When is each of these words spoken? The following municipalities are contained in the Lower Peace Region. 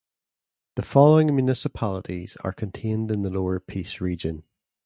The 0.77 0.81
following 0.81 1.27
municipalities 1.35 2.35
are 2.37 2.53
contained 2.53 3.11
in 3.11 3.21
the 3.21 3.29
Lower 3.29 3.59
Peace 3.59 4.01
Region. 4.01 4.41